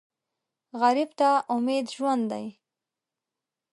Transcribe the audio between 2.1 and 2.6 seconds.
دی